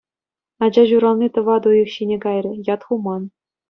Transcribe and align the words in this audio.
Ача 0.67 0.83
ҫурални 0.93 1.27
тӑватӑ 1.37 1.69
уйӑх 1.75 1.89
ҫине 1.99 2.17
кайрӗ, 2.29 2.53
ят 2.75 2.81
хуман. 2.93 3.23